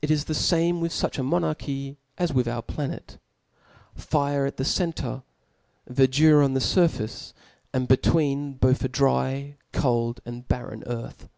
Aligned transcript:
It 0.00 0.12
is 0.12 0.26
the 0.26 0.32
fanrie 0.32 0.78
i^ith 0.88 0.92
fuch 0.94 1.18
a 1.18 1.24
monarchy 1.24 1.98
as 2.16 2.32
with 2.32 2.46
our 2.46 2.62
planet; 2.62 3.18
fire 3.96 4.46
at 4.46 4.58
the 4.58 4.62
center^* 4.62 5.24
Verdure 5.88 6.40
on 6.44 6.54
the 6.54 6.60
furface, 6.60 7.32
and 7.72 7.88
between 7.88 8.52
both 8.52 8.84
a 8.84 8.88
dry^ 8.88 9.56
cold, 9.72 10.20
and 10.24 10.46
barren 10.46 10.84
earth. 10.86 11.28